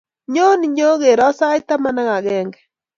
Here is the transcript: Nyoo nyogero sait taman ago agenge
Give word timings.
Nyoo 0.33 0.53
nyogero 0.75 1.27
sait 1.39 1.63
taman 1.67 1.97
ago 2.01 2.13
agenge 2.19 2.59